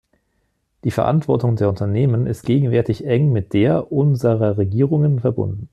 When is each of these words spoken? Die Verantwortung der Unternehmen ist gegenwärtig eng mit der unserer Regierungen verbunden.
Die 0.83 0.89
Verantwortung 0.89 1.57
der 1.57 1.69
Unternehmen 1.69 2.25
ist 2.25 2.41
gegenwärtig 2.47 3.05
eng 3.05 3.31
mit 3.31 3.53
der 3.53 3.91
unserer 3.91 4.57
Regierungen 4.57 5.19
verbunden. 5.19 5.69